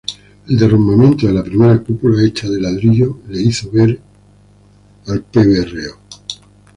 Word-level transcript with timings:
El 0.47 0.57
derrumbamiento 0.57 1.27
de 1.27 1.33
la 1.33 1.43
primera 1.43 1.77
cúpula, 1.77 2.23
hecha 2.25 2.49
de 2.49 2.59
ladrillo, 2.59 3.19
le 3.29 3.39
hizo 3.39 3.69
ver 3.69 3.99
al 5.05 5.21
Pbro. 5.21 5.95